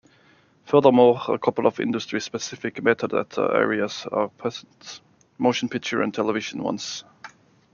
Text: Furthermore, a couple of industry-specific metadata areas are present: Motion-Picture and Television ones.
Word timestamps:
Furthermore, 0.65 1.21
a 1.29 1.37
couple 1.37 1.67
of 1.67 1.79
industry-specific 1.79 2.73
metadata 2.77 3.53
areas 3.53 4.07
are 4.11 4.29
present: 4.29 4.99
Motion-Picture 5.37 6.01
and 6.01 6.11
Television 6.11 6.63
ones. 6.63 7.03